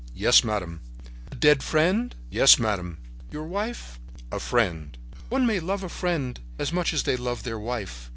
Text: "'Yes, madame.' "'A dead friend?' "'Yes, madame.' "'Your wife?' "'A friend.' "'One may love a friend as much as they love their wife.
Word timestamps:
"'Yes, 0.15 0.43
madame.' 0.43 0.79
"'A 1.31 1.35
dead 1.35 1.61
friend?' 1.61 2.15
"'Yes, 2.31 2.57
madame.' 2.57 2.97
"'Your 3.29 3.43
wife?' 3.43 3.99
"'A 4.31 4.39
friend.' 4.39 4.97
"'One 5.29 5.45
may 5.45 5.59
love 5.59 5.83
a 5.83 5.89
friend 5.89 6.39
as 6.57 6.73
much 6.73 6.91
as 6.91 7.03
they 7.03 7.15
love 7.15 7.43
their 7.43 7.59
wife. 7.59 8.09